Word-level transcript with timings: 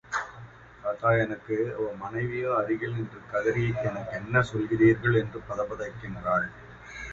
தாத்தா 0.83 1.09
எனக்கு...... 1.15 1.57
அவர் 1.75 1.93
மனைவியும் 1.95 2.57
அருகில் 2.57 2.95
நின்று 2.95 3.21
கதறி, 3.31 3.67
எனக்கு 3.83 4.15
என்ன 4.15 4.43
சொல்கிறீர்கள்? 4.51 5.19
என்று 5.21 5.41
பதைபதைக்கின்றாள். 5.49 6.49